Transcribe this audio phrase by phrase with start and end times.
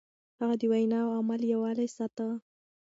[0.39, 2.27] هغه د وينا او عمل يووالی ساته.